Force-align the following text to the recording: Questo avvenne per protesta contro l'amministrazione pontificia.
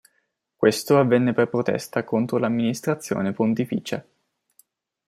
Questo 0.55 0.97
avvenne 0.97 1.31
per 1.31 1.47
protesta 1.47 2.03
contro 2.03 2.39
l'amministrazione 2.39 3.33
pontificia. 3.33 4.03